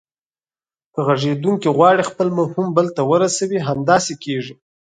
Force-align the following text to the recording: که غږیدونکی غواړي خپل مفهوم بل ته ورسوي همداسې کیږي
که 0.93 0.99
غږیدونکی 1.07 1.69
غواړي 1.77 2.03
خپل 2.09 2.27
مفهوم 2.37 2.67
بل 2.77 2.87
ته 2.95 3.01
ورسوي 3.11 3.59
همداسې 3.67 4.13
کیږي 4.23 4.53